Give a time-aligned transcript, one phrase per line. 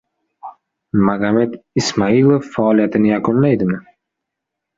[1.09, 1.51] Magomed
[1.81, 3.79] Ismailov faoliyatini yakunlaydimi?